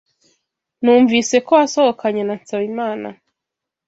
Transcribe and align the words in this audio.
Numvise 0.83 1.35
ko 1.45 1.51
wasohokanye 1.59 2.21
na 2.25 2.35
Nsabimana. 2.41 3.09